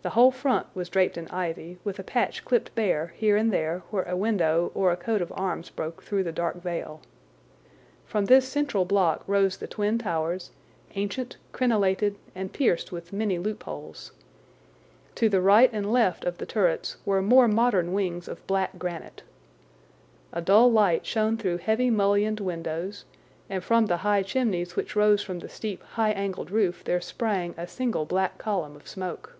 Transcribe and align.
The 0.00 0.12
whole 0.12 0.30
front 0.30 0.68
was 0.74 0.88
draped 0.88 1.18
in 1.18 1.28
ivy, 1.28 1.76
with 1.84 1.98
a 1.98 2.02
patch 2.02 2.42
clipped 2.42 2.74
bare 2.74 3.08
here 3.08 3.36
and 3.36 3.52
there 3.52 3.82
where 3.90 4.04
a 4.04 4.16
window 4.16 4.72
or 4.74 4.90
a 4.90 4.96
coat 4.96 5.20
of 5.20 5.30
arms 5.36 5.68
broke 5.68 6.02
through 6.02 6.24
the 6.24 6.32
dark 6.32 6.62
veil. 6.62 7.02
From 8.06 8.24
this 8.24 8.48
central 8.48 8.86
block 8.86 9.22
rose 9.26 9.58
the 9.58 9.66
twin 9.66 9.98
towers, 9.98 10.50
ancient, 10.94 11.36
crenelated, 11.52 12.16
and 12.34 12.54
pierced 12.54 12.90
with 12.90 13.12
many 13.12 13.36
loopholes. 13.36 14.12
To 15.16 15.28
right 15.38 15.68
and 15.74 15.92
left 15.92 16.24
of 16.24 16.38
the 16.38 16.46
turrets 16.46 16.96
were 17.04 17.20
more 17.20 17.46
modern 17.46 17.92
wings 17.92 18.28
of 18.28 18.46
black 18.46 18.78
granite. 18.78 19.20
A 20.32 20.40
dull 20.40 20.72
light 20.72 21.04
shone 21.04 21.36
through 21.36 21.58
heavy 21.58 21.90
mullioned 21.90 22.40
windows, 22.40 23.04
and 23.50 23.62
from 23.62 23.84
the 23.84 23.98
high 23.98 24.22
chimneys 24.22 24.74
which 24.74 24.96
rose 24.96 25.20
from 25.22 25.40
the 25.40 25.50
steep, 25.50 25.82
high 25.82 26.12
angled 26.12 26.50
roof 26.50 26.82
there 26.82 27.02
sprang 27.02 27.54
a 27.58 27.66
single 27.68 28.06
black 28.06 28.38
column 28.38 28.74
of 28.74 28.88
smoke. 28.88 29.34